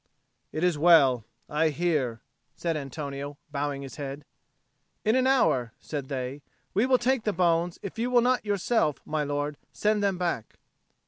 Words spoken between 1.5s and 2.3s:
hear,"